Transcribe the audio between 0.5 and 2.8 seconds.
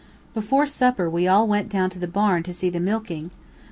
supper we all went down to the barn to see the